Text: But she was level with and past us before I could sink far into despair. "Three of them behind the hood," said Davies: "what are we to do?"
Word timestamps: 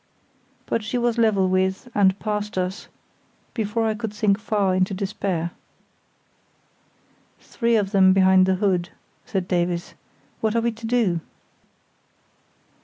But 0.65 0.83
she 0.83 0.97
was 0.97 1.19
level 1.19 1.47
with 1.47 1.87
and 1.93 2.17
past 2.17 2.57
us 2.57 2.87
before 3.53 3.85
I 3.85 3.93
could 3.93 4.15
sink 4.15 4.39
far 4.39 4.73
into 4.73 4.95
despair. 4.95 5.51
"Three 7.39 7.75
of 7.75 7.91
them 7.91 8.11
behind 8.11 8.47
the 8.47 8.55
hood," 8.55 8.89
said 9.27 9.47
Davies: 9.47 9.93
"what 10.39 10.55
are 10.55 10.61
we 10.61 10.71
to 10.71 10.87
do?" 10.87 11.19